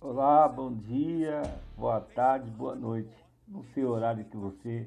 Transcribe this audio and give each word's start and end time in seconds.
Olá, 0.00 0.46
bom 0.46 0.70
dia, 0.70 1.42
boa 1.76 2.00
tarde, 2.00 2.50
boa 2.50 2.74
noite. 2.74 3.10
No 3.48 3.64
seu 3.72 3.90
horário 3.90 4.24
que 4.26 4.36
você 4.36 4.86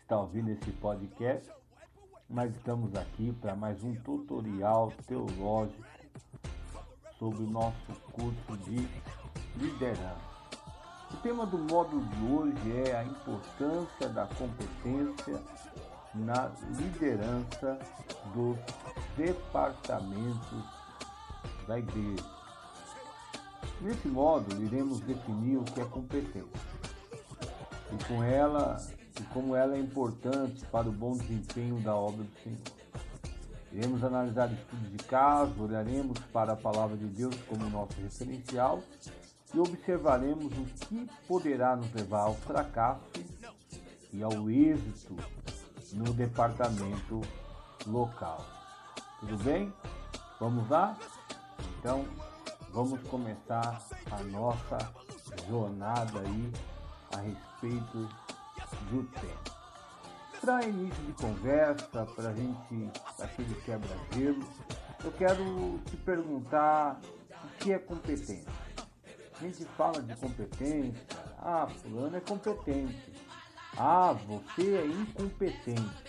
está 0.00 0.18
ouvindo 0.18 0.50
esse 0.50 0.70
podcast, 0.72 1.52
mas 2.28 2.56
estamos 2.56 2.94
aqui 2.94 3.32
para 3.40 3.54
mais 3.54 3.84
um 3.84 3.94
tutorial 3.96 4.92
teológico 5.06 5.84
sobre 7.18 7.42
o 7.42 7.50
nosso 7.50 7.92
curso 8.12 8.56
de 8.64 8.88
liderança. 9.56 10.16
O 11.12 11.16
tema 11.18 11.44
do 11.44 11.58
módulo 11.58 12.04
de 12.06 12.24
hoje 12.32 12.88
é 12.88 12.96
a 12.96 13.04
importância 13.04 14.08
da 14.08 14.26
competência 14.26 15.42
na 16.14 16.50
liderança 16.78 17.78
dos 18.32 18.56
departamentos 19.18 20.75
da 21.66 21.78
igreja. 21.78 22.24
Nesse 23.80 24.08
módulo, 24.08 24.62
iremos 24.62 25.00
definir 25.00 25.58
o 25.58 25.64
que 25.64 25.80
é 25.80 25.84
competência 25.84 26.44
e 27.92 28.04
com 28.04 28.22
ela 28.22 28.76
e 29.18 29.22
como 29.24 29.54
ela 29.54 29.76
é 29.76 29.78
importante 29.78 30.64
para 30.66 30.88
o 30.88 30.92
bom 30.92 31.16
desempenho 31.16 31.80
da 31.80 31.94
obra 31.94 32.24
do 32.24 32.42
Senhor. 32.42 32.58
Iremos 33.72 34.02
analisar 34.02 34.50
estudos 34.52 34.90
de 34.90 34.98
caso, 35.04 35.62
olharemos 35.62 36.18
para 36.32 36.52
a 36.52 36.56
palavra 36.56 36.96
de 36.96 37.06
Deus 37.06 37.34
como 37.48 37.68
nosso 37.68 38.00
referencial 38.00 38.82
e 39.54 39.58
observaremos 39.58 40.52
o 40.56 40.64
que 40.86 41.06
poderá 41.28 41.76
nos 41.76 41.92
levar 41.92 42.22
ao 42.22 42.34
fracasso 42.34 43.02
e 44.12 44.22
ao 44.22 44.50
êxito 44.50 45.16
no 45.92 46.12
departamento 46.14 47.20
local. 47.86 48.44
Tudo 49.20 49.36
bem? 49.44 49.72
Vamos 50.40 50.68
lá? 50.68 50.96
Então, 51.86 52.04
vamos 52.72 53.00
começar 53.02 53.80
a 54.10 54.20
nossa 54.24 54.76
jornada 55.48 56.18
aí 56.18 56.52
a 57.12 57.20
respeito 57.20 58.08
do 58.90 59.04
tema. 59.04 59.56
Para 60.40 60.66
início 60.66 61.04
de 61.04 61.12
conversa, 61.12 62.04
para 62.06 62.30
a 62.30 62.34
gente, 62.34 62.90
aquele 63.20 63.54
quebra-gelo, 63.60 64.44
eu 65.04 65.12
quero 65.12 65.78
te 65.84 65.96
perguntar 65.98 67.00
o 67.30 67.48
que 67.60 67.72
é 67.72 67.78
competência. 67.78 68.52
A 69.40 69.44
gente 69.44 69.64
fala 69.76 70.02
de 70.02 70.16
competência, 70.16 71.06
ah, 71.38 71.68
fulano 71.68 72.16
é 72.16 72.20
competente, 72.20 73.12
ah, 73.78 74.12
você 74.12 74.74
é 74.74 74.86
incompetente. 74.86 76.04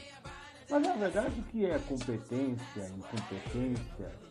Mas 0.72 0.82
na 0.82 0.94
verdade 0.94 1.40
o 1.40 1.44
que 1.44 1.68
é 1.68 1.78
competência, 1.78 2.90
incompetência, 2.90 4.27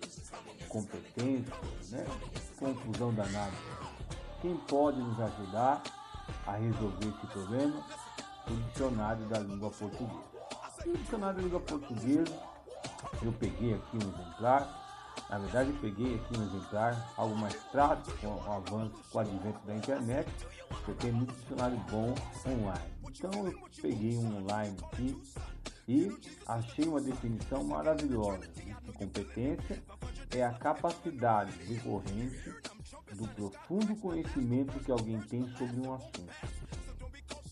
competência, 0.77 1.55
né? 1.91 2.05
Confusão 2.59 3.15
danada. 3.15 3.53
Quem 4.43 4.57
pode 4.69 4.99
nos 5.01 5.19
ajudar 5.19 5.83
a 6.47 6.53
resolver 6.53 7.09
esse 7.09 7.27
problema? 7.29 7.83
O 8.49 8.55
dicionário 8.69 9.25
da 9.27 9.39
língua 9.39 9.71
portuguesa. 9.71 10.25
E 10.85 10.91
o 10.91 10.97
dicionário 10.99 11.37
da 11.37 11.43
língua 11.43 11.61
portuguesa, 11.61 12.39
eu 13.23 13.33
peguei 13.33 13.75
aqui 13.75 13.97
um 13.97 14.09
exemplar. 14.09 14.85
Na 15.31 15.39
verdade, 15.39 15.71
eu 15.71 15.77
peguei 15.81 16.15
aqui 16.17 16.39
um 16.39 16.43
exemplar, 16.43 17.13
algo 17.17 17.37
mais 17.37 17.55
prático, 17.73 18.17
com 18.19 18.29
o 18.29 18.53
avanço, 18.53 18.95
com 19.11 19.19
o 19.19 19.21
advento 19.21 19.67
da 19.67 19.75
internet. 19.75 20.31
Você 20.71 20.93
tem 20.93 21.11
muito 21.11 21.35
dicionário 21.35 21.79
bom 21.91 22.15
online. 22.47 22.95
Então, 23.09 23.47
eu 23.47 23.59
peguei 23.81 24.17
um 24.17 24.43
online 24.43 24.77
aqui 24.93 25.23
e 25.89 26.17
achei 26.47 26.87
uma 26.87 27.01
definição 27.01 27.65
maravilhosa. 27.65 28.47
De 28.85 28.93
competência 28.93 29.83
é 30.31 30.45
a 30.45 30.53
capacidade 30.53 31.53
decorrente 31.65 32.55
do 33.15 33.29
profundo 33.29 33.97
conhecimento 33.97 34.79
que 34.81 34.91
alguém 34.91 35.21
tem 35.23 35.49
sobre 35.57 35.81
um 35.81 35.95
assunto. 35.95 36.35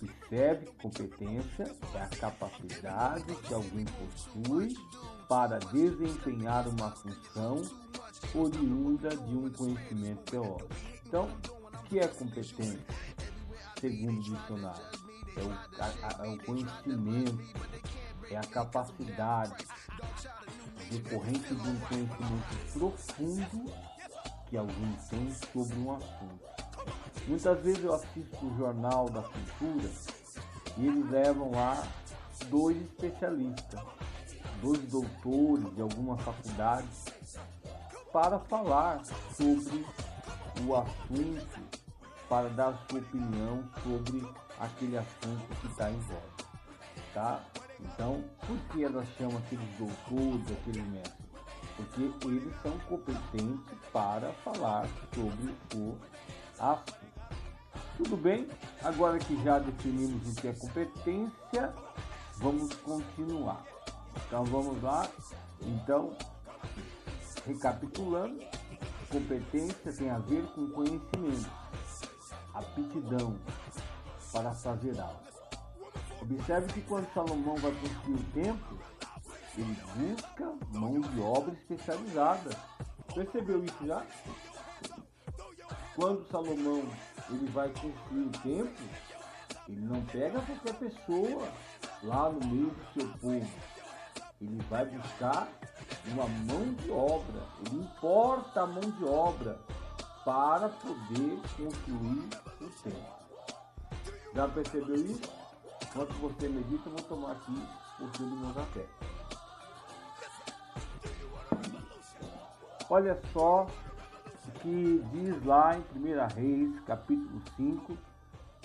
Observe 0.03 0.67
que 0.67 0.73
competência 0.73 1.75
é 1.95 2.03
a 2.03 2.09
capacidade 2.09 3.35
que 3.37 3.55
alguém 3.55 3.85
possui 3.85 4.77
para 5.29 5.59
desempenhar 5.59 6.69
uma 6.69 6.91
função 6.91 7.63
oriunda 8.35 9.11
de 9.11 9.37
um 9.37 9.51
conhecimento 9.51 10.23
teórico. 10.31 10.69
Então, 11.07 11.29
o 11.73 11.83
que 11.85 11.99
é 11.99 12.09
competência? 12.09 12.81
Segundo 13.81 14.19
o 14.19 14.23
dicionário, 14.23 15.05
é 15.37 15.43
o, 15.43 15.53
a, 15.53 16.27
é 16.27 16.31
o 16.31 16.39
conhecimento, 16.45 17.39
é 18.31 18.37
a 18.37 18.43
capacidade 18.43 19.65
decorrente 20.99 21.55
de 21.55 21.69
um 21.69 21.81
conhecimento 21.81 22.73
profundo 22.73 23.73
que 24.49 24.57
alguém 24.57 24.97
tem 25.11 25.31
sobre 25.53 25.77
um 25.79 25.97
assunto. 25.97 26.45
Muitas 27.27 27.61
vezes 27.63 27.85
eu 27.85 27.95
assisto 27.95 28.47
o 28.47 28.57
Jornal 28.57 29.09
da 29.09 29.23
Cultura 29.23 29.91
e 30.77 30.87
eles 30.87 31.11
levam 31.11 31.51
lá 31.51 31.83
dois 32.49 32.77
especialistas, 32.83 33.81
dois 34.61 34.81
doutores 34.83 35.75
de 35.75 35.83
alguma 35.83 36.17
faculdade, 36.19 36.89
para 38.13 38.39
falar 38.39 39.03
sobre 39.37 39.85
o 40.65 40.77
assunto, 40.77 41.61
para 42.29 42.49
dar 42.51 42.79
sua 42.89 43.01
opinião 43.01 43.65
sobre 43.83 44.25
aquele 44.61 44.99
assunto 44.99 45.61
que 45.61 45.67
está 45.67 45.91
em 45.91 45.99
voga. 46.01 46.35
Tá? 47.13 47.43
Então, 47.81 48.25
por 48.47 48.59
que 48.71 48.85
elas 48.85 49.07
chamam 49.19 49.39
aqueles 49.39 49.69
doutores, 49.77 50.53
aqueles 50.53 50.87
mestres? 50.89 51.25
Porque 51.77 52.29
eles 52.29 52.55
são 52.63 52.79
competentes 52.81 53.79
para 53.93 54.33
falar 54.45 54.87
sobre 55.15 55.55
o 55.75 55.99
assunto. 56.59 57.05
Tudo 57.97 58.17
bem? 58.17 58.49
Agora 58.83 59.19
que 59.19 59.43
já 59.43 59.59
definimos 59.59 60.29
o 60.29 60.41
que 60.41 60.49
é 60.49 60.53
competência, 60.53 61.73
vamos 62.39 62.75
continuar. 62.77 63.65
Então 64.27 64.45
vamos 64.45 64.83
lá. 64.83 65.09
Então, 65.61 66.17
recapitulando, 67.47 68.41
competência 69.09 69.93
tem 69.93 70.11
a 70.11 70.19
ver 70.19 70.45
com 70.55 70.69
conhecimento, 70.71 71.51
aptidão 72.53 73.37
para 74.33 74.53
fazer 74.53 74.99
algo. 75.01 75.34
Observe 76.25 76.73
que 76.73 76.81
quando 76.83 77.13
Salomão 77.13 77.55
vai 77.57 77.71
construir 77.73 78.15
o 78.15 78.25
templo, 78.33 78.79
ele 79.59 79.77
busca 79.95 80.55
mão 80.73 80.99
de 80.99 81.21
obra 81.21 81.53
especializada. 81.53 82.51
Percebeu 83.15 83.63
isso 83.63 83.87
já? 83.87 84.03
Quando 85.95 86.27
Salomão 86.31 86.83
ele 87.29 87.51
vai 87.51 87.69
construir 87.69 88.25
o 88.25 88.31
templo, 88.31 88.89
ele 89.69 89.83
não 89.83 90.03
pega 90.07 90.41
qualquer 90.41 90.75
pessoa 90.75 91.49
lá 92.03 92.31
no 92.31 92.41
meio 92.47 92.71
do 92.71 92.93
seu 92.95 93.09
povo. 93.19 93.51
Ele 94.41 94.63
vai 94.71 94.87
buscar 94.87 95.49
uma 96.07 96.27
mão 96.27 96.73
de 96.73 96.91
obra, 96.91 97.43
ele 97.67 97.83
importa 97.83 98.63
a 98.63 98.67
mão 98.67 98.81
de 98.81 99.05
obra 99.05 99.61
para 100.25 100.71
poder 100.71 101.39
construir 101.55 102.29
o 102.63 102.71
templo. 102.83 103.15
Já 104.35 104.49
percebeu 104.49 104.97
isso? 104.97 105.44
Enquanto 105.95 106.13
você 106.15 106.49
medita, 106.49 106.89
eu 106.89 106.93
vou 106.93 107.03
tomar 107.05 107.31
aqui 107.31 107.53
o 108.01 108.09
fio 108.09 108.27
do 108.27 108.35
meu 108.35 108.53
café. 108.53 108.85
Olha 112.91 113.17
só 113.33 113.69
o 114.49 114.51
que 114.59 115.05
diz 115.13 115.45
lá 115.45 115.79
em 115.79 115.83
1 115.97 116.35
Reis, 116.35 116.81
capítulo 116.81 117.41
5, 117.57 117.97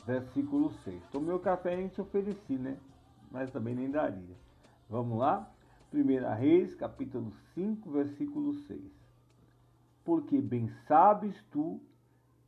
versículo 0.08 0.74
6. 0.84 1.04
Tomei 1.12 1.36
o 1.36 1.40
café 1.40 1.80
e 1.80 1.90
te 1.90 2.02
ofereci, 2.02 2.54
né? 2.54 2.80
Mas 3.30 3.52
também 3.52 3.76
nem 3.76 3.92
daria. 3.92 4.36
Vamos 4.90 5.20
lá? 5.20 5.52
1 5.94 6.36
Reis, 6.36 6.74
capítulo 6.74 7.32
5, 7.54 7.92
versículo 7.92 8.56
6. 8.56 8.82
Porque 10.04 10.42
bem 10.42 10.68
sabes 10.88 11.36
tu 11.52 11.80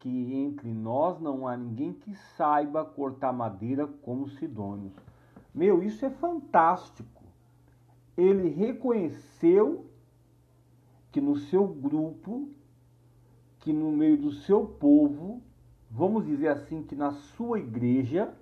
que 0.02 0.34
entre 0.34 0.74
nós 0.74 1.22
não 1.22 1.48
há 1.48 1.56
ninguém 1.56 1.94
que 1.94 2.16
saiba 2.36 2.84
cortar 2.84 3.32
madeira 3.32 3.88
como 4.02 4.24
os 4.24 4.36
sidônios. 4.38 4.94
Meu, 5.54 5.84
isso 5.84 6.04
é 6.04 6.10
fantástico. 6.10 7.24
Ele 8.18 8.50
reconheceu 8.50 9.86
que 11.12 11.22
no 11.22 11.36
seu 11.36 11.68
grupo, 11.68 12.50
que 13.60 13.72
no 13.72 13.92
meio 13.92 14.18
do 14.18 14.32
seu 14.32 14.66
povo, 14.66 15.40
vamos 15.90 16.26
dizer 16.26 16.48
assim, 16.48 16.82
que 16.82 16.96
na 16.96 17.12
sua 17.12 17.60
igreja, 17.60 18.34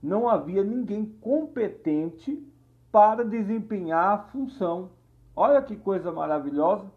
não 0.00 0.28
havia 0.28 0.62
ninguém 0.62 1.04
competente 1.20 2.46
para 2.92 3.24
desempenhar 3.24 4.14
a 4.14 4.18
função. 4.18 4.90
Olha 5.34 5.60
que 5.60 5.74
coisa 5.74 6.12
maravilhosa. 6.12 6.88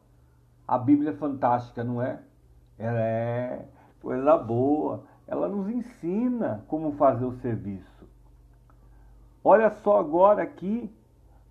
A 0.68 0.78
Bíblia 0.78 1.10
é 1.10 1.16
fantástica, 1.16 1.84
não 1.84 2.00
é? 2.00 2.22
Ela 2.78 3.00
é 3.00 3.68
coisa 4.02 4.38
boa. 4.38 5.04
Ela 5.28 5.48
nos 5.48 5.70
ensina 5.70 6.64
como 6.68 6.94
fazer 6.94 7.26
o 7.26 7.38
serviço. 7.40 8.08
Olha 9.44 9.70
só 9.70 10.00
agora 10.00 10.44
aqui 10.44 10.92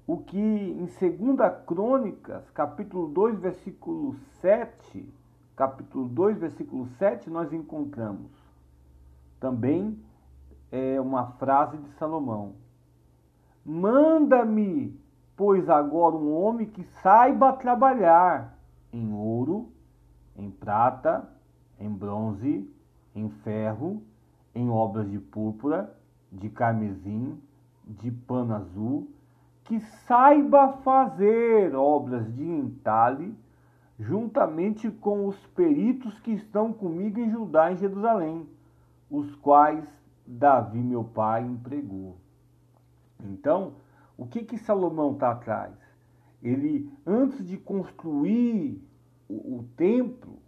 o 0.07 0.19
que 0.19 0.39
em 0.39 0.87
2 0.87 1.65
Crônicas, 1.67 2.51
capítulo 2.51 3.09
2, 3.09 3.39
versículo 3.41 4.15
7, 4.41 5.07
capítulo 5.55 6.09
2, 6.09 6.39
versículo 6.39 6.87
7, 6.99 7.29
nós 7.29 7.53
encontramos 7.53 8.31
também 9.39 9.99
é, 10.71 11.01
uma 11.01 11.33
frase 11.33 11.77
de 11.79 11.91
Salomão: 11.99 12.55
Manda-me, 13.65 14.99
pois 15.37 15.69
agora 15.69 16.17
um 16.17 16.35
homem 16.35 16.67
que 16.67 16.85
saiba 17.03 17.53
trabalhar 17.53 18.59
em 18.93 19.13
ouro, 19.13 19.71
em 20.37 20.51
prata, 20.51 21.29
em 21.79 21.91
bronze, 21.91 22.69
em 23.15 23.29
ferro, 23.29 24.03
em 24.55 24.69
obras 24.69 25.11
de 25.11 25.19
púrpura, 25.19 25.95
de 26.31 26.49
carmesim, 26.49 27.41
de 27.87 28.11
pano 28.11 28.55
azul, 28.55 29.09
que 29.65 29.81
saiba 29.81 30.73
fazer 30.85 31.75
obras 31.75 32.33
de 32.35 32.45
entalhe, 32.45 33.35
juntamente 33.99 34.91
com 34.91 35.27
os 35.27 35.37
peritos 35.49 36.19
que 36.21 36.33
estão 36.33 36.73
comigo 36.73 37.19
em 37.19 37.31
Judá 37.31 37.73
e 37.73 37.77
Jerusalém, 37.77 38.49
os 39.11 39.35
quais 39.37 39.87
Davi, 40.27 40.79
meu 40.79 41.05
pai, 41.05 41.43
empregou. 41.43 42.17
Então, 43.19 43.73
o 44.17 44.27
que 44.27 44.45
que 44.45 44.59
Salomão 44.59 45.13
está 45.13 45.33
atrás? 45.33 45.75
Ele, 46.43 46.93
antes 47.07 47.45
de 47.47 47.57
construir 47.57 48.81
o, 49.29 49.59
o 49.59 49.65
templo, 49.77 50.39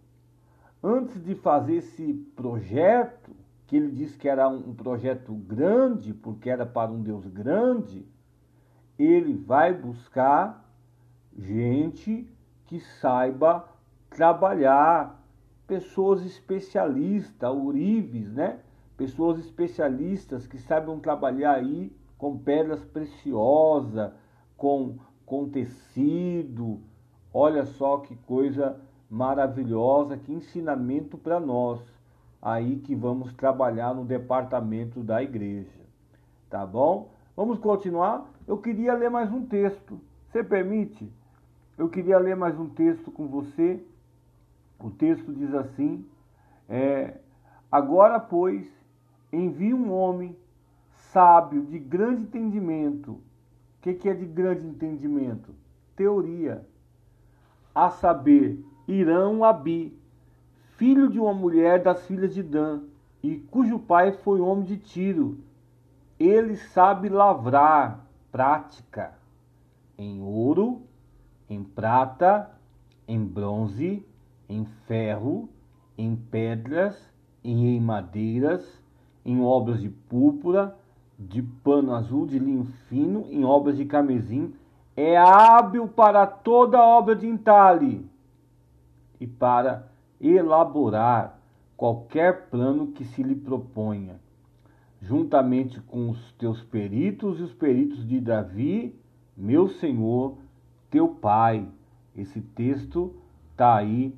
antes 0.82 1.22
de 1.22 1.34
fazer 1.34 1.76
esse 1.76 2.14
projeto, 2.34 3.30
que 3.66 3.76
ele 3.76 3.90
disse 3.90 4.18
que 4.18 4.28
era 4.28 4.48
um 4.48 4.74
projeto 4.74 5.32
grande, 5.32 6.12
porque 6.12 6.50
era 6.50 6.66
para 6.66 6.90
um 6.90 7.00
Deus 7.00 7.26
grande, 7.26 8.04
ele 8.98 9.34
vai 9.34 9.72
buscar 9.72 10.68
gente 11.36 12.28
que 12.66 12.80
saiba 12.80 13.68
trabalhar, 14.10 15.24
pessoas 15.66 16.24
especialistas, 16.24 17.48
ourives, 17.48 18.32
né? 18.32 18.58
Pessoas 18.96 19.38
especialistas 19.38 20.46
que 20.46 20.58
saibam 20.58 20.98
trabalhar 20.98 21.54
aí 21.54 21.92
com 22.18 22.36
pedras 22.36 22.84
preciosas, 22.84 24.12
com, 24.56 24.98
com 25.24 25.48
tecido. 25.48 26.80
Olha 27.32 27.64
só 27.64 27.98
que 27.98 28.16
coisa 28.16 28.80
maravilhosa, 29.10 30.16
que 30.16 30.32
ensinamento 30.32 31.18
para 31.18 31.40
nós 31.40 31.80
aí 32.40 32.76
que 32.76 32.94
vamos 32.94 33.32
trabalhar 33.34 33.94
no 33.94 34.04
departamento 34.04 35.00
da 35.02 35.22
igreja. 35.22 35.80
Tá 36.48 36.64
bom? 36.64 37.12
Vamos 37.36 37.58
continuar? 37.58 38.30
Eu 38.46 38.58
queria 38.58 38.94
ler 38.94 39.10
mais 39.10 39.30
um 39.32 39.44
texto. 39.44 40.00
Você 40.28 40.42
permite? 40.42 41.12
Eu 41.76 41.88
queria 41.88 42.18
ler 42.18 42.36
mais 42.36 42.58
um 42.58 42.68
texto 42.68 43.10
com 43.10 43.26
você. 43.26 43.82
O 44.78 44.90
texto 44.90 45.32
diz 45.32 45.52
assim: 45.54 46.06
é, 46.68 47.18
Agora, 47.70 48.18
pois, 48.18 48.66
envie 49.32 49.74
um 49.74 49.92
homem 49.92 50.36
sábio, 51.12 51.62
de 51.62 51.78
grande 51.78 52.22
entendimento. 52.22 53.12
O 53.12 53.22
que, 53.82 53.94
que 53.94 54.08
é 54.08 54.14
de 54.14 54.26
grande 54.26 54.66
entendimento? 54.66 55.54
Teoria. 55.96 56.66
A 57.74 57.90
saber, 57.90 58.64
Irão 58.90 59.44
Abi, 59.44 59.96
filho 60.76 61.08
de 61.08 61.20
uma 61.20 61.32
mulher 61.32 61.80
das 61.80 62.04
filhas 62.06 62.34
de 62.34 62.42
Dan, 62.42 62.80
e 63.22 63.36
cujo 63.36 63.78
pai 63.78 64.10
foi 64.10 64.40
homem 64.40 64.64
de 64.64 64.76
Tiro. 64.76 65.38
Ele 66.18 66.56
sabe 66.56 67.08
lavrar, 67.08 68.04
prática, 68.32 69.14
em 69.96 70.20
ouro, 70.20 70.82
em 71.48 71.62
prata, 71.62 72.50
em 73.06 73.24
bronze, 73.24 74.04
em 74.48 74.64
ferro, 74.88 75.48
em 75.96 76.16
pedras 76.16 77.10
em 77.44 77.80
madeiras, 77.80 78.82
em 79.24 79.40
obras 79.40 79.80
de 79.80 79.88
púrpura, 79.88 80.76
de 81.16 81.42
pano 81.42 81.94
azul, 81.94 82.26
de 82.26 82.38
linho 82.38 82.64
fino, 82.88 83.26
em 83.30 83.44
obras 83.44 83.76
de 83.76 83.84
camesim, 83.84 84.52
é 84.96 85.16
hábil 85.16 85.86
para 85.86 86.26
toda 86.26 86.82
obra 86.82 87.14
de 87.14 87.26
entalhe 87.26 88.04
e 89.20 89.26
para 89.26 89.88
elaborar 90.20 91.38
qualquer 91.76 92.48
plano 92.48 92.88
que 92.88 93.04
se 93.04 93.22
lhe 93.22 93.34
proponha, 93.34 94.20
juntamente 95.00 95.80
com 95.80 96.10
os 96.10 96.32
teus 96.32 96.62
peritos 96.62 97.38
e 97.38 97.42
os 97.42 97.52
peritos 97.52 98.06
de 98.06 98.20
Davi, 98.20 98.98
meu 99.36 99.68
senhor, 99.68 100.36
teu 100.90 101.08
pai. 101.08 101.68
Esse 102.16 102.40
texto 102.40 103.14
está 103.52 103.76
aí, 103.76 104.14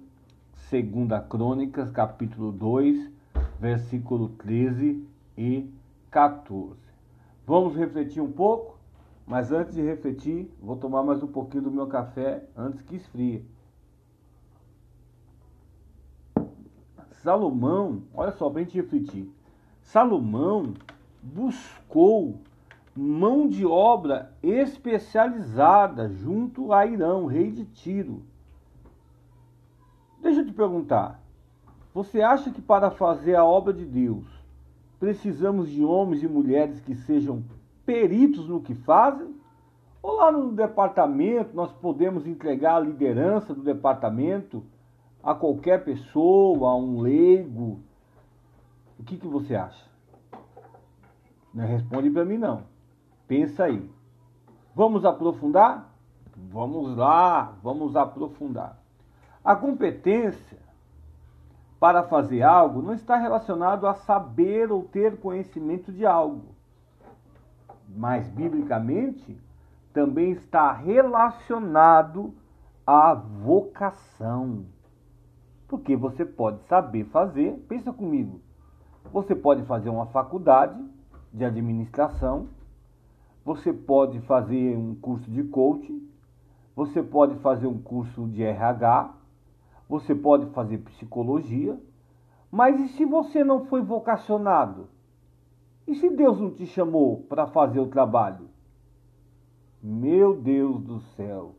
segunda 0.54 1.20
Crônicas, 1.20 1.90
capítulo 1.90 2.50
2, 2.50 3.10
versículo 3.60 4.30
13 4.30 5.06
e 5.36 5.70
14. 6.10 6.76
Vamos 7.46 7.76
refletir 7.76 8.20
um 8.20 8.32
pouco, 8.32 8.76
mas 9.26 9.52
antes 9.52 9.74
de 9.74 9.82
refletir, 9.82 10.50
vou 10.60 10.76
tomar 10.76 11.02
mais 11.02 11.22
um 11.22 11.28
pouquinho 11.28 11.64
do 11.64 11.70
meu 11.70 11.86
café 11.86 12.44
antes 12.56 12.82
que 12.82 12.96
esfrie. 12.96 13.44
Salomão, 17.22 18.02
olha 18.12 18.32
só, 18.32 18.50
para 18.50 18.60
a 18.60 18.64
gente 18.64 18.76
refletir. 18.76 19.30
Salomão 19.80 20.74
buscou 21.22 22.34
mão 22.96 23.48
de 23.48 23.64
obra 23.64 24.32
especializada 24.42 26.08
junto 26.08 26.72
a 26.72 26.84
Irão, 26.84 27.26
rei 27.26 27.50
de 27.52 27.64
Tiro. 27.64 28.22
Deixa 30.20 30.40
eu 30.40 30.46
te 30.46 30.52
perguntar. 30.52 31.22
Você 31.94 32.20
acha 32.20 32.50
que 32.50 32.60
para 32.60 32.90
fazer 32.90 33.36
a 33.36 33.44
obra 33.44 33.72
de 33.72 33.84
Deus 33.84 34.26
precisamos 34.98 35.68
de 35.68 35.84
homens 35.84 36.22
e 36.22 36.28
mulheres 36.28 36.80
que 36.80 36.94
sejam 36.94 37.44
peritos 37.86 38.48
no 38.48 38.60
que 38.60 38.74
fazem? 38.74 39.32
Ou 40.02 40.16
lá 40.16 40.32
no 40.32 40.50
departamento 40.50 41.54
nós 41.54 41.70
podemos 41.70 42.26
entregar 42.26 42.76
a 42.76 42.80
liderança 42.80 43.54
do 43.54 43.62
departamento 43.62 44.64
a 45.22 45.34
qualquer 45.34 45.84
pessoa, 45.84 46.70
a 46.70 46.76
um 46.76 47.00
leigo? 47.00 47.80
O 48.98 49.04
que, 49.04 49.16
que 49.16 49.26
você 49.26 49.54
acha? 49.54 49.86
Não 51.52 51.66
responde 51.66 52.10
para 52.10 52.24
mim 52.24 52.38
não. 52.38 52.64
Pensa 53.28 53.64
aí. 53.64 53.90
Vamos 54.74 55.04
aprofundar? 55.04 55.92
Vamos 56.36 56.96
lá, 56.96 57.54
vamos 57.62 57.94
aprofundar. 57.94 58.78
A 59.44 59.54
competência 59.54 60.58
para 61.78 62.04
fazer 62.04 62.42
algo 62.42 62.80
não 62.80 62.94
está 62.94 63.16
relacionado 63.16 63.86
a 63.86 63.94
saber 63.94 64.70
ou 64.70 64.84
ter 64.84 65.18
conhecimento 65.18 65.92
de 65.92 66.06
algo, 66.06 66.54
mas 67.88 68.28
biblicamente 68.28 69.36
também 69.92 70.30
está 70.30 70.72
relacionado 70.72 72.32
à 72.86 73.14
vocação. 73.14 74.64
Porque 75.72 75.96
você 75.96 76.22
pode 76.26 76.62
saber 76.64 77.06
fazer, 77.06 77.56
pensa 77.66 77.90
comigo, 77.90 78.42
você 79.10 79.34
pode 79.34 79.62
fazer 79.62 79.88
uma 79.88 80.04
faculdade 80.04 80.78
de 81.32 81.46
administração, 81.46 82.48
você 83.42 83.72
pode 83.72 84.20
fazer 84.20 84.76
um 84.76 84.94
curso 84.94 85.30
de 85.30 85.42
coaching, 85.44 86.06
você 86.76 87.02
pode 87.02 87.36
fazer 87.36 87.68
um 87.68 87.78
curso 87.78 88.28
de 88.28 88.42
RH, 88.42 89.14
você 89.88 90.14
pode 90.14 90.44
fazer 90.50 90.76
psicologia, 90.76 91.80
mas 92.50 92.78
e 92.78 92.88
se 92.88 93.06
você 93.06 93.42
não 93.42 93.64
foi 93.64 93.80
vocacionado? 93.80 94.88
E 95.86 95.94
se 95.94 96.10
Deus 96.10 96.38
não 96.38 96.50
te 96.50 96.66
chamou 96.66 97.22
para 97.30 97.46
fazer 97.46 97.80
o 97.80 97.88
trabalho? 97.88 98.50
Meu 99.82 100.36
Deus 100.36 100.82
do 100.82 101.00
céu, 101.16 101.54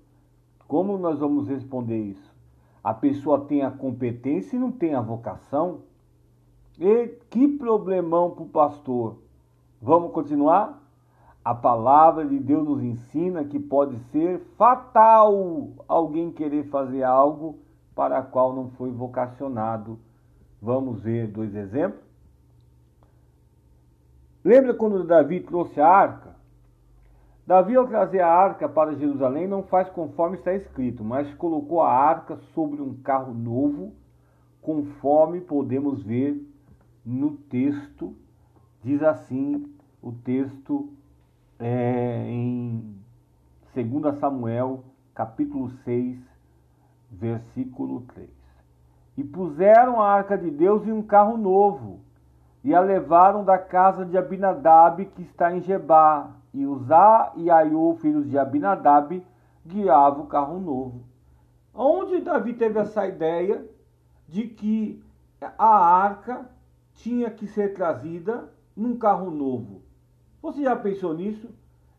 como 0.68 1.00
nós 1.00 1.18
vamos 1.18 1.48
responder 1.48 1.98
isso? 1.98 2.33
A 2.84 2.94
pessoa 2.94 3.46
tem 3.46 3.62
a 3.64 3.72
competência 3.72 4.58
e 4.58 4.60
não 4.60 4.72
tem 4.72 4.94
a 4.94 5.02
vocação? 5.02 5.82
E 6.78 7.08
que 7.30 7.48
problemão 7.48 8.32
para 8.32 8.44
o 8.44 8.50
pastor. 8.50 9.20
Vamos 9.82 10.12
continuar? 10.12 10.82
A 11.46 11.54
palavra 11.54 12.26
de 12.26 12.40
Deus 12.40 12.66
nos 12.66 12.82
ensina 12.82 13.44
que 13.44 13.60
pode 13.60 13.98
ser 14.12 14.40
fatal 14.58 15.70
alguém 15.88 16.32
querer 16.32 16.66
fazer 16.70 17.04
algo 17.04 17.60
para 17.96 18.18
a 18.18 18.24
qual 18.24 18.54
não 18.54 18.70
foi 18.72 18.92
vocacionado. 18.92 20.00
Vamos 20.62 21.02
ver 21.02 21.28
dois 21.28 21.54
exemplos. 21.54 22.04
Lembra 24.44 24.74
quando 24.74 25.06
Davi 25.06 25.40
trouxe 25.40 25.80
a 25.80 25.88
arca? 25.88 26.36
Davi, 27.46 27.76
ao 27.76 27.86
trazer 27.88 28.22
a 28.22 28.30
arca 28.30 28.70
para 28.70 28.96
Jerusalém, 28.96 29.48
não 29.48 29.64
faz 29.64 29.90
conforme 29.90 30.38
está 30.38 30.54
escrito, 30.54 31.04
mas 31.04 31.34
colocou 31.34 31.82
a 31.82 31.92
arca 31.92 32.38
sobre 32.54 32.82
um 32.82 32.96
carro 32.96 33.34
novo, 33.34 33.94
conforme 34.62 35.42
podemos 35.42 36.02
ver 36.02 36.42
no 37.06 37.32
texto. 37.32 38.16
Diz 38.82 39.04
assim 39.04 39.70
o 40.02 40.14
texto 40.14 40.90
é, 41.60 42.26
em 42.30 42.96
2 43.76 44.20
Samuel, 44.20 44.84
capítulo 45.14 45.70
6, 45.84 46.18
versículo 47.12 48.02
3. 48.14 48.30
e 49.18 49.24
puseram 49.24 50.02
a 50.02 50.10
arca 50.12 50.38
de 50.38 50.50
Deus 50.50 50.88
em 50.88 50.92
um 50.92 51.04
carro 51.04 51.38
novo, 51.38 52.00
e 52.64 52.74
a 52.74 52.80
levaram 52.80 53.44
da 53.44 53.58
casa 53.58 54.06
de 54.06 54.18
Abinadab, 54.18 55.06
que 55.06 55.22
está 55.22 55.54
em 55.54 55.62
Jebá, 55.62 56.32
e 56.54 56.66
Uzá 56.66 57.34
e 57.36 57.50
Aiô, 57.50 57.96
filhos 57.96 58.30
de 58.30 58.38
Abinadab, 58.38 59.26
guiavam 59.66 60.26
o 60.26 60.28
carro 60.28 60.60
novo. 60.60 61.04
Onde 61.74 62.22
Davi 62.22 62.54
teve 62.54 62.80
essa 62.80 63.08
ideia 63.08 63.68
de 64.28 64.48
que 64.48 65.04
a 65.58 65.76
arca 65.76 66.48
tinha 66.94 67.30
que 67.32 67.48
ser 67.48 67.74
trazida 67.74 68.54
num 68.76 68.96
carro 68.96 69.32
novo? 69.32 69.82
Você 70.42 70.62
já 70.62 70.76
pensou 70.76 71.14
nisso? 71.14 71.50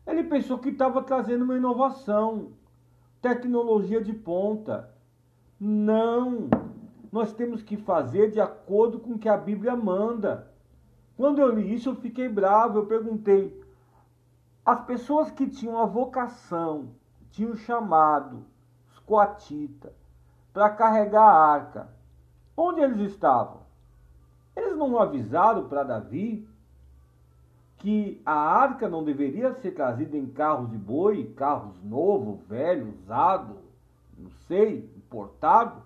Ele 0.07 0.23
pensou 0.23 0.59
que 0.59 0.69
estava 0.69 1.01
trazendo 1.01 1.43
uma 1.43 1.57
inovação, 1.57 2.51
tecnologia 3.21 4.01
de 4.01 4.13
ponta. 4.13 4.89
Não! 5.59 6.47
Nós 7.11 7.33
temos 7.33 7.61
que 7.61 7.75
fazer 7.75 8.29
de 8.29 8.39
acordo 8.39 8.99
com 8.99 9.13
o 9.13 9.19
que 9.19 9.27
a 9.27 9.37
Bíblia 9.37 9.75
manda. 9.75 10.51
Quando 11.17 11.39
eu 11.39 11.49
li 11.49 11.73
isso, 11.73 11.89
eu 11.89 11.95
fiquei 11.95 12.29
bravo. 12.29 12.79
Eu 12.79 12.85
perguntei: 12.85 13.64
as 14.65 14.83
pessoas 14.85 15.29
que 15.29 15.47
tinham 15.47 15.77
a 15.77 15.85
vocação, 15.85 16.89
tinham 17.29 17.55
chamado, 17.55 18.43
os 18.89 18.97
coatita, 18.99 19.93
para 20.51 20.69
carregar 20.71 21.23
a 21.23 21.51
arca, 21.51 21.89
onde 22.57 22.81
eles 22.81 23.11
estavam? 23.11 23.59
Eles 24.55 24.75
não 24.75 24.97
avisaram 24.97 25.67
para 25.67 25.83
Davi 25.83 26.47
que 27.77 28.19
a 28.25 28.33
arca 28.33 28.89
não 28.89 29.03
deveria 29.03 29.53
ser 29.53 29.71
trazida 29.71 30.17
em 30.17 30.25
carros 30.25 30.71
de 30.71 30.77
boi, 30.77 31.31
carros 31.35 31.75
novos, 31.83 32.41
velhos, 32.47 32.95
usados, 33.03 33.57
não 34.17 34.31
sei, 34.47 34.89
importado. 34.95 35.83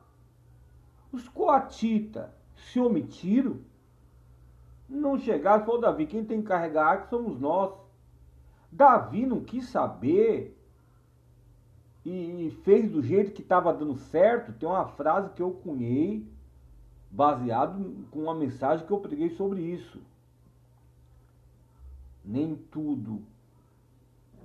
Os 1.12 1.28
coatitas 1.28 2.30
se 2.56 2.80
omitiram, 2.80 3.58
não 4.88 5.18
chegaram 5.18 5.64
e 5.64 5.66
falou, 5.66 5.82
Davi, 5.82 6.06
quem 6.06 6.24
tem 6.24 6.42
que 6.42 6.48
carregar 6.48 6.86
a 6.86 6.90
arca 6.92 7.08
somos 7.10 7.38
nós. 7.40 7.89
Davi 8.72 9.26
não 9.26 9.42
quis 9.44 9.70
saber 9.70 10.56
e 12.06 12.58
fez 12.64 12.90
do 12.90 13.02
jeito 13.02 13.32
que 13.32 13.42
estava 13.42 13.74
dando 13.74 13.96
certo. 13.96 14.54
Tem 14.54 14.68
uma 14.68 14.88
frase 14.88 15.34
que 15.34 15.42
eu 15.42 15.52
cunhei 15.52 16.28
baseado 17.12 18.08
com 18.12 18.24
uma 18.24 18.36
mensagem 18.36 18.86
que 18.86 18.94
eu 18.94 19.00
preguei 19.00 19.30
sobre 19.32 19.62
isso 19.62 20.00
nem 22.30 22.56
tudo 22.56 23.22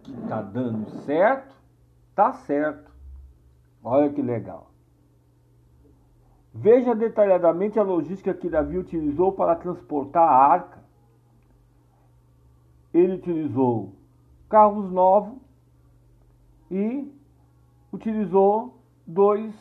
que 0.02 0.12
está 0.12 0.40
dando 0.40 0.88
certo, 1.02 1.54
está 2.10 2.32
certo. 2.32 2.90
Olha 3.82 4.10
que 4.10 4.22
legal. 4.22 4.70
Veja 6.52 6.94
detalhadamente 6.94 7.78
a 7.78 7.82
logística 7.82 8.32
que 8.32 8.48
Davi 8.48 8.78
utilizou 8.78 9.32
para 9.32 9.56
transportar 9.56 10.22
a 10.22 10.36
arca. 10.36 10.82
Ele 12.92 13.14
utilizou 13.14 13.92
carros 14.48 14.90
novos 14.90 15.38
e 16.70 17.12
utilizou 17.92 18.78
dois 19.06 19.54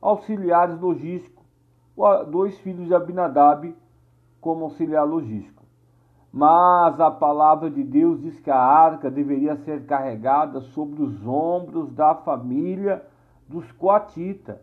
auxiliares 0.00 0.80
logísticos, 0.80 1.44
dois 2.30 2.58
filhos 2.58 2.86
de 2.86 2.94
Abinadab 2.94 3.74
como 4.40 4.64
auxiliar 4.64 5.06
logístico. 5.06 5.62
Mas 6.32 6.98
a 6.98 7.10
palavra 7.10 7.70
de 7.70 7.84
Deus 7.84 8.20
diz 8.20 8.40
que 8.40 8.50
a 8.50 8.58
arca 8.58 9.10
deveria 9.10 9.56
ser 9.56 9.84
carregada 9.84 10.60
sobre 10.60 11.02
os 11.02 11.26
ombros 11.26 11.92
da 11.92 12.14
família 12.14 13.04
dos 13.46 13.70
coatitas. 13.72 14.58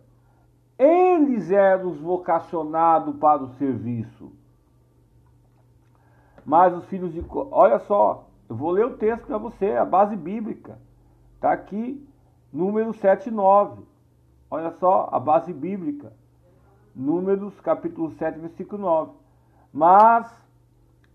Eles 0.78 1.52
eram 1.52 1.92
os 1.92 2.00
vocacionados 2.00 3.16
para 3.18 3.44
o 3.44 3.50
serviço. 3.50 4.32
Mas 6.44 6.74
os 6.74 6.86
filhos 6.86 7.14
de. 7.14 7.24
Olha 7.52 7.80
só, 7.80 8.29
eu 8.50 8.56
vou 8.56 8.72
ler 8.72 8.86
o 8.88 8.98
texto 8.98 9.28
para 9.28 9.38
você, 9.38 9.74
a 9.74 9.86
base 9.86 10.16
bíblica. 10.16 10.80
Está 11.36 11.54
aqui, 11.54 12.04
número 12.52 12.92
7 12.94 13.30
e 13.30 13.32
9. 13.32 13.84
Olha 14.50 14.72
só, 14.72 15.08
a 15.12 15.20
base 15.20 15.54
bíblica. 15.54 16.12
Números, 16.96 17.60
capítulo 17.62 18.10
7, 18.10 18.40
versículo 18.40 18.82
9. 18.82 19.12
Mas 19.72 20.28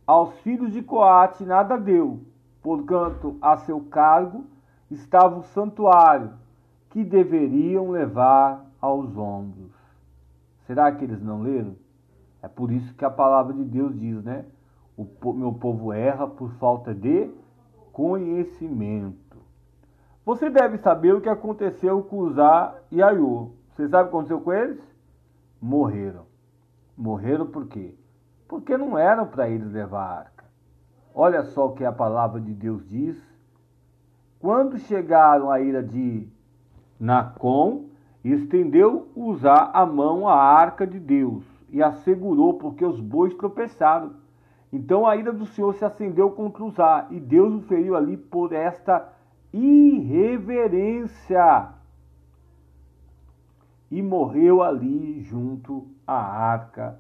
aos 0.07 0.39
filhos 0.41 0.73
de 0.73 0.81
Coate 0.81 1.45
nada 1.45 1.77
deu, 1.77 2.21
porquanto 2.63 3.37
a 3.43 3.57
seu 3.57 3.81
cargo 3.81 4.45
estava 4.89 5.37
o 5.37 5.43
santuário, 5.43 6.31
que 6.91 7.03
deveriam 7.03 7.91
levar 7.91 8.65
aos 8.81 9.17
ombros. 9.17 9.73
Será 10.69 10.93
que 10.93 11.05
eles 11.05 11.21
não 11.21 11.43
leram? 11.43 11.75
É 12.41 12.47
por 12.47 12.71
isso 12.71 12.95
que 12.95 13.05
a 13.05 13.11
palavra 13.11 13.53
de 13.55 13.65
Deus 13.65 13.99
diz, 13.99 14.23
né? 14.23 14.45
O 14.97 15.33
meu 15.33 15.53
povo 15.53 15.93
erra 15.93 16.27
por 16.27 16.51
falta 16.55 16.95
de 16.95 17.31
conhecimento. 17.93 19.39
Você 20.25 20.49
deve 20.49 20.79
saber 20.79 21.15
o 21.15 21.21
que 21.21 21.29
aconteceu 21.29 22.03
com 22.03 22.19
Uzá 22.19 22.75
e 22.91 23.03
Aiô. 23.03 23.51
Você 23.71 23.89
sabe 23.89 24.09
o 24.09 24.11
que 24.11 24.17
aconteceu 24.17 24.41
com 24.41 24.53
eles? 24.53 24.81
Morreram. 25.61 26.27
Morreram 26.97 27.47
por 27.47 27.67
quê? 27.67 27.95
porque 28.55 28.77
não 28.77 28.97
eram 28.97 29.27
para 29.27 29.49
eles 29.49 29.73
levar 29.73 30.03
a 30.03 30.19
arca. 30.19 30.45
Olha 31.15 31.43
só 31.45 31.67
o 31.67 31.73
que 31.73 31.85
a 31.85 31.93
palavra 31.93 32.41
de 32.41 32.53
Deus 32.53 32.89
diz. 32.89 33.17
Quando 34.39 34.79
chegaram 34.79 35.51
à 35.51 35.61
ira 35.61 35.83
de 35.83 36.29
Nacon, 37.01 37.87
estendeu 38.23 39.09
usar 39.17 39.71
a 39.73 39.85
mão 39.87 40.29
à 40.29 40.37
arca 40.37 40.87
de 40.87 41.01
Deus 41.01 41.45
e 41.69 41.83
a 41.83 41.93
segurou, 41.93 42.55
porque 42.55 42.85
os 42.85 43.01
bois 43.01 43.35
tropeçaram. 43.35 44.15
Então 44.75 45.07
a 45.07 45.15
ira 45.15 45.33
do 45.33 45.47
Senhor 45.47 45.73
se 45.75 45.85
acendeu 45.85 46.33
contra 46.33 46.65
Uzá, 46.65 47.07
e 47.09 47.21
Deus 47.21 47.55
o 47.55 47.61
feriu 47.61 47.95
ali 47.95 48.17
por 48.17 48.53
esta 48.53 49.09
irreverência. 49.53 50.99
E 53.89 54.03
morreu 54.03 54.65
ali 54.65 55.21
junto 55.21 55.87
à 56.05 56.17
arca 56.17 56.99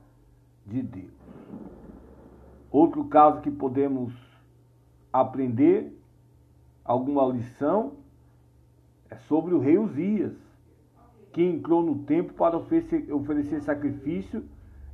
de 0.64 0.80
Deus. 0.82 1.10
Outro 2.70 3.06
caso 3.06 3.40
que 3.40 3.50
podemos 3.50 4.14
aprender 5.12 6.00
alguma 6.84 7.26
lição 7.26 7.94
é 9.10 9.16
sobre 9.16 9.52
o 9.52 9.58
rei 9.58 9.78
Uzias, 9.78 10.36
que 11.32 11.42
entrou 11.42 11.82
no 11.82 12.04
templo 12.04 12.34
para 12.34 12.56
oferecer, 12.56 13.12
oferecer 13.12 13.60
sacrifício 13.62 14.44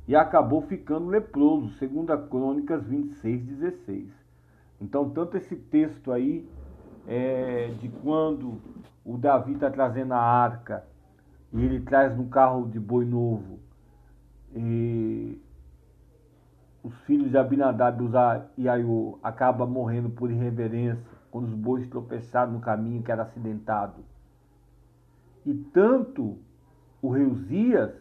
e 0.07 0.15
acabou 0.15 0.61
ficando 0.63 1.07
leproso, 1.07 1.69
segundo 1.77 2.11
a 2.11 2.17
Crônicas 2.17 2.83
26, 2.85 3.43
16. 3.43 4.09
Então, 4.79 5.09
tanto 5.09 5.37
esse 5.37 5.55
texto 5.55 6.11
aí 6.11 6.47
é, 7.07 7.73
de 7.79 7.87
quando 7.87 8.59
o 9.05 9.17
Davi 9.17 9.53
está 9.53 9.69
trazendo 9.69 10.13
a 10.13 10.19
arca 10.19 10.83
e 11.53 11.63
ele 11.63 11.81
traz 11.81 12.15
no 12.15 12.27
carro 12.27 12.67
de 12.67 12.79
boi 12.79 13.05
novo 13.05 13.59
e 14.53 15.39
os 16.83 16.93
filhos 17.01 17.29
de 17.29 17.37
Abinadab 17.37 18.03
e 18.57 18.67
Aiô 18.67 19.19
acabam 19.21 19.69
morrendo 19.69 20.09
por 20.09 20.31
irreverência 20.31 21.01
quando 21.29 21.45
os 21.45 21.53
bois 21.53 21.87
tropeçaram 21.87 22.53
no 22.53 22.59
caminho 22.59 23.03
que 23.03 23.11
era 23.11 23.23
acidentado. 23.23 24.03
E 25.45 25.53
tanto 25.53 26.37
o 27.01 27.09
rei 27.09 27.25
Uzias, 27.25 27.93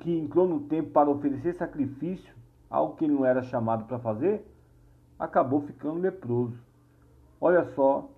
que 0.00 0.18
entrou 0.18 0.48
no 0.48 0.60
templo 0.60 0.90
para 0.90 1.10
oferecer 1.10 1.54
sacrifício, 1.54 2.34
algo 2.68 2.96
que 2.96 3.04
ele 3.04 3.14
não 3.14 3.24
era 3.24 3.42
chamado 3.42 3.84
para 3.84 3.98
fazer, 3.98 4.44
acabou 5.18 5.60
ficando 5.62 6.00
leproso. 6.00 6.58
Olha 7.40 7.64
só 7.74 8.08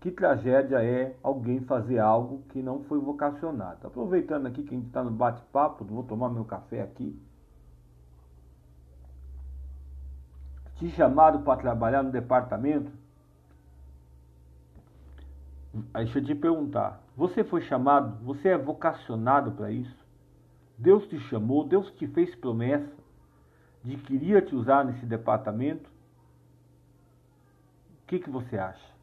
que 0.00 0.10
tragédia 0.10 0.82
é 0.82 1.16
alguém 1.22 1.60
fazer 1.60 1.98
algo 1.98 2.42
que 2.48 2.62
não 2.62 2.82
foi 2.84 2.98
vocacionado. 2.98 3.86
Aproveitando 3.86 4.46
aqui 4.46 4.62
que 4.62 4.74
a 4.74 4.78
gente 4.78 4.88
está 4.88 5.02
no 5.02 5.10
bate-papo, 5.10 5.84
vou 5.84 6.02
tomar 6.02 6.28
meu 6.28 6.44
café 6.44 6.82
aqui. 6.82 7.18
te 10.76 10.90
chamaram 10.90 11.42
para 11.42 11.58
trabalhar 11.58 12.02
no 12.02 12.10
departamento? 12.10 12.92
Aí 15.92 16.04
deixa 16.04 16.18
eu 16.18 16.24
te 16.24 16.34
perguntar: 16.34 17.02
você 17.16 17.42
foi 17.42 17.62
chamado, 17.62 18.22
você 18.24 18.50
é 18.50 18.58
vocacionado 18.58 19.52
para 19.52 19.70
isso? 19.70 20.05
Deus 20.78 21.06
te 21.08 21.18
chamou, 21.20 21.64
Deus 21.64 21.90
te 21.92 22.06
fez 22.06 22.34
promessa 22.34 22.92
de 23.82 23.96
que 23.96 24.14
iria 24.14 24.42
te 24.42 24.54
usar 24.54 24.84
nesse 24.84 25.06
departamento? 25.06 25.88
O 28.02 28.06
que, 28.06 28.18
que 28.18 28.30
você 28.30 28.58
acha? 28.58 28.94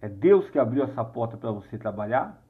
É 0.00 0.08
Deus 0.08 0.48
que 0.50 0.58
abriu 0.58 0.84
essa 0.84 1.04
porta 1.04 1.36
para 1.36 1.50
você 1.50 1.76
trabalhar? 1.76 2.42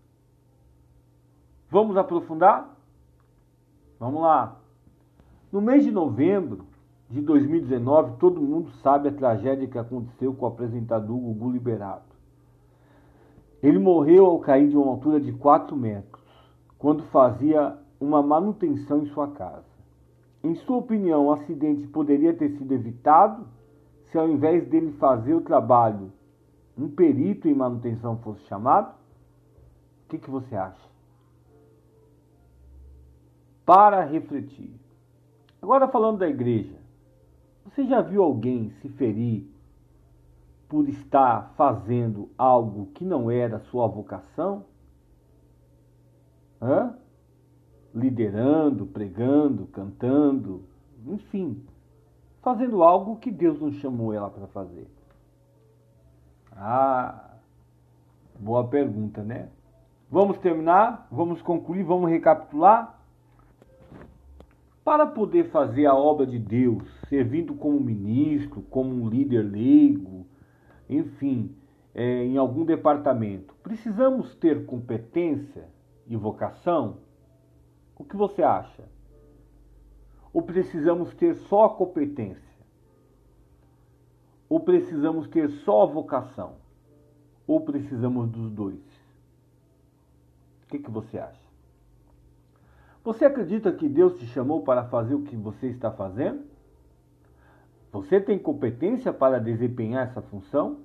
Vamos 1.71 1.97
aprofundar? 1.97 2.77
Vamos 3.99 4.23
lá. 4.23 4.57
No 5.51 5.61
mês 5.61 5.85
de 5.85 5.91
novembro, 5.91 6.67
de 7.11 7.21
2019, 7.21 8.19
todo 8.19 8.41
mundo 8.41 8.71
sabe 8.83 9.09
a 9.09 9.13
tragédia 9.13 9.67
que 9.67 9.79
aconteceu 9.79 10.33
com 10.33 10.45
o 10.45 10.49
apresentador 10.49 11.19
Gugu 11.19 11.51
Liberato. 11.51 12.15
Ele 13.61 13.79
morreu 13.79 14.27
ao 14.27 14.39
cair 14.39 14.69
de 14.69 14.77
uma 14.77 14.93
altura 14.93 15.21
de 15.21 15.33
4 15.33 15.77
metros, 15.77 16.20
quando 16.81 17.03
fazia 17.11 17.77
uma 18.01 18.23
manutenção 18.23 19.03
em 19.03 19.07
sua 19.11 19.29
casa. 19.33 19.69
Em 20.43 20.55
sua 20.55 20.79
opinião, 20.79 21.27
o 21.27 21.33
acidente 21.33 21.87
poderia 21.89 22.33
ter 22.35 22.57
sido 22.57 22.73
evitado 22.73 23.47
se, 24.11 24.17
ao 24.17 24.27
invés 24.27 24.67
dele 24.67 24.93
fazer 24.93 25.35
o 25.35 25.43
trabalho, 25.43 26.11
um 26.77 26.89
perito 26.89 27.47
em 27.47 27.55
manutenção 27.55 28.17
fosse 28.21 28.43
chamado? 28.47 28.95
O 30.05 30.09
que, 30.09 30.19
que 30.19 30.31
você 30.31 30.57
acha? 30.57 30.89
Para 33.67 34.03
refletir. 34.03 34.75
Agora, 35.61 35.87
falando 35.87 36.21
da 36.21 36.29
igreja, 36.29 36.79
você 37.63 37.85
já 37.85 38.01
viu 38.01 38.23
alguém 38.23 38.71
se 38.81 38.89
ferir 38.89 39.47
por 40.67 40.89
estar 40.89 41.53
fazendo 41.59 42.31
algo 42.39 42.87
que 42.95 43.05
não 43.05 43.31
era 43.31 43.61
sua 43.61 43.87
vocação? 43.87 44.65
Hã? 46.61 46.95
liderando, 47.95 48.87
pregando, 48.87 49.67
cantando, 49.67 50.63
enfim, 51.07 51.63
fazendo 52.43 52.83
algo 52.83 53.17
que 53.17 53.31
Deus 53.31 53.61
não 53.61 53.73
chamou 53.73 54.13
ela 54.13 54.31
para 54.31 54.47
fazer. 54.49 54.87
Ah, 56.53 57.37
boa 58.39 58.67
pergunta, 58.67 59.23
né? 59.23 59.49
Vamos 60.11 60.39
terminar, 60.39 61.07
vamos 61.11 61.41
concluir, 61.43 61.83
vamos 61.85 62.11
recapitular. 62.11 62.99
Para 64.85 65.07
poder 65.07 65.51
fazer 65.51 65.87
a 65.87 65.95
obra 65.95 66.27
de 66.27 66.39
Deus, 66.39 66.83
servindo 67.09 67.55
como 67.55 67.79
ministro, 67.79 68.63
como 68.63 68.91
um 68.91 69.09
líder 69.09 69.43
leigo, 69.43 70.27
enfim, 70.89 71.55
é, 71.95 72.25
em 72.25 72.37
algum 72.37 72.65
departamento, 72.65 73.55
precisamos 73.63 74.35
ter 74.37 74.65
competência 74.67 75.69
e 76.11 76.17
vocação? 76.17 76.99
O 77.97 78.05
que 78.05 78.17
você 78.17 78.43
acha? 78.43 78.83
Ou 80.33 80.43
precisamos 80.43 81.15
ter 81.15 81.37
só 81.37 81.67
a 81.67 81.71
competência? 81.71 82.51
Ou 84.49 84.59
precisamos 84.59 85.29
ter 85.29 85.49
só 85.49 85.85
a 85.85 85.87
vocação? 85.87 86.57
Ou 87.47 87.61
precisamos 87.61 88.29
dos 88.29 88.51
dois? 88.51 88.83
O 90.65 90.67
que, 90.67 90.81
que 90.81 90.91
você 90.91 91.19
acha? 91.19 91.49
Você 93.05 93.25
acredita 93.25 93.73
que 93.73 93.89
Deus 93.89 94.19
te 94.19 94.27
chamou 94.27 94.63
para 94.63 94.85
fazer 94.85 95.15
o 95.15 95.23
que 95.23 95.37
você 95.37 95.69
está 95.69 95.93
fazendo? 95.93 96.45
Você 97.93 98.21
tem 98.21 98.39
competência 98.39 99.13
para 99.13 99.39
desempenhar 99.39 100.09
essa 100.09 100.21
função? 100.23 100.81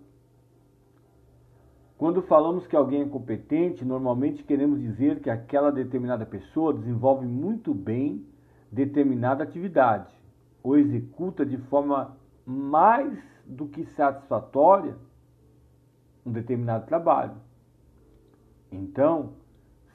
Quando 1.97 2.21
falamos 2.23 2.67
que 2.67 2.75
alguém 2.75 3.03
é 3.03 3.07
competente, 3.07 3.85
normalmente 3.85 4.43
queremos 4.43 4.81
dizer 4.81 5.21
que 5.21 5.29
aquela 5.29 5.71
determinada 5.71 6.25
pessoa 6.25 6.73
desenvolve 6.73 7.25
muito 7.25 7.73
bem 7.73 8.25
determinada 8.69 9.43
atividade 9.43 10.13
ou 10.61 10.77
executa 10.77 11.45
de 11.45 11.57
forma 11.69 12.17
mais 12.45 13.17
do 13.45 13.67
que 13.67 13.85
satisfatória 13.85 14.97
um 16.25 16.31
determinado 16.31 16.85
trabalho. 16.85 17.37
Então, 18.71 19.33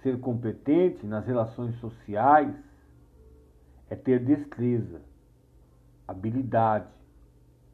ser 0.02 0.18
competente 0.20 1.06
nas 1.06 1.26
relações 1.26 1.74
sociais 1.80 2.54
é 3.90 3.96
ter 3.96 4.24
destreza, 4.24 5.02
habilidade 6.06 6.88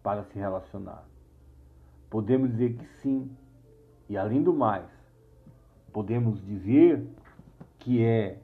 para 0.02 0.24
se 0.24 0.38
relacionar. 0.38 1.04
Podemos 2.10 2.50
dizer 2.50 2.76
que 2.76 2.86
sim, 3.02 3.30
e 4.08 4.16
além 4.16 4.42
do 4.42 4.54
mais, 4.54 4.86
podemos 5.92 6.44
dizer 6.44 7.06
que 7.78 8.04
é 8.04 8.38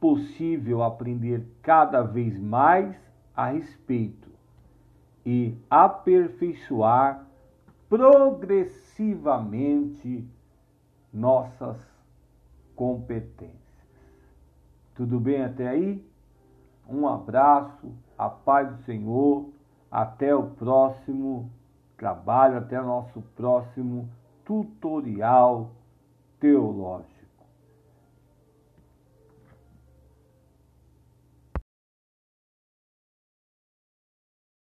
possível 0.00 0.82
aprender 0.82 1.46
cada 1.62 2.02
vez 2.02 2.38
mais 2.38 2.94
a 3.34 3.50
respeito 3.50 4.28
e 5.24 5.56
aperfeiçoar 5.70 7.24
progressivamente 7.88 10.28
nossas 11.12 11.78
competências. 12.74 13.62
Tudo 14.94 15.20
bem 15.20 15.42
até 15.42 15.68
aí? 15.68 16.04
Um 16.88 17.06
abraço, 17.06 17.92
a 18.18 18.28
paz 18.28 18.74
do 18.74 18.82
Senhor, 18.82 19.48
até 19.90 20.34
o 20.34 20.50
próximo 20.50 21.48
trabalho, 21.96 22.58
até 22.58 22.80
o 22.80 22.86
nosso 22.86 23.22
próximo 23.36 24.08
tutorial 24.52 25.70
teológico. 26.38 27.11